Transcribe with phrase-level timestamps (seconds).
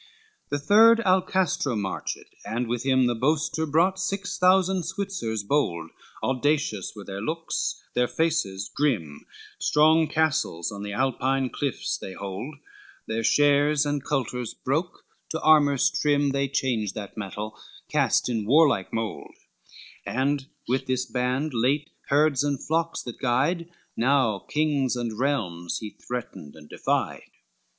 [0.01, 5.91] LXIII The third Alcasto marched, and with him The boaster brought six thousand Switzers bold,
[6.23, 9.27] Audacious were their looks, their faces grim,
[9.59, 12.55] Strong castles on the Alpine clifts they hold,
[13.05, 18.91] Their shares and coulters broke, to armors trim They change that metal, cast in warlike
[18.91, 19.35] mould,
[20.03, 25.91] And with this band late herds and flocks that guide, Now kings and realms he
[25.91, 27.29] threatened and defied.